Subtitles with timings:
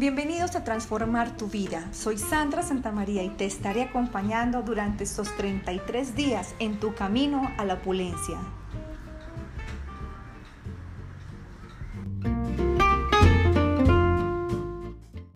[0.00, 1.86] Bienvenidos a Transformar tu Vida.
[1.92, 7.66] Soy Sandra Santamaría y te estaré acompañando durante estos 33 días en tu camino a
[7.66, 8.38] la opulencia.